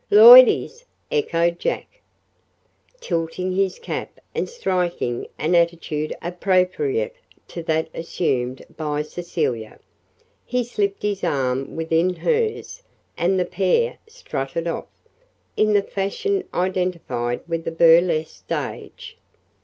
"Loidies!" 0.09 0.83
echoed 1.11 1.59
Jack, 1.59 2.01
tilting 3.01 3.51
his 3.51 3.77
cap 3.77 4.19
and 4.33 4.49
striking 4.49 5.27
an 5.37 5.53
attitude 5.53 6.11
appropriate 6.23 7.13
to 7.47 7.61
that 7.61 7.87
assumed 7.93 8.65
by 8.75 9.03
Cecilia. 9.03 9.79
He 10.43 10.63
slipped 10.63 11.03
his 11.03 11.23
arm 11.23 11.75
within 11.75 12.15
hers, 12.15 12.81
and 13.15 13.39
the 13.39 13.45
pair 13.45 13.99
"strutted 14.07 14.65
off," 14.67 14.87
in 15.55 15.73
the 15.73 15.83
fashion 15.83 16.45
identified 16.51 17.41
with 17.47 17.63
the 17.63 17.71
burlesque 17.71 18.35
stage. 18.35 19.19